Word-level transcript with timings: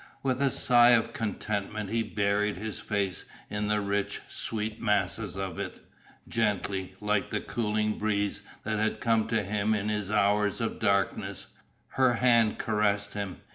With 0.23 0.41
a 0.41 0.49
sigh 0.49 0.93
of 0.97 1.13
contentment 1.13 1.91
he 1.91 2.01
buried 2.01 2.57
his 2.57 2.79
face 2.79 3.23
in 3.51 3.67
the 3.67 3.79
rich, 3.79 4.19
sweet 4.27 4.81
masses 4.81 5.35
of 5.37 5.59
it. 5.59 5.79
Gently, 6.27 6.95
like 6.99 7.29
the 7.29 7.39
cooling 7.39 7.99
breeze 7.99 8.41
that 8.63 8.79
had 8.79 8.99
come 8.99 9.27
to 9.27 9.43
him 9.43 9.75
in 9.75 9.89
his 9.89 10.09
hours 10.09 10.59
of 10.59 10.79
darkness, 10.79 11.49
her 11.89 12.15
hand 12.15 12.57
caressed 12.57 13.13
him. 13.13 13.41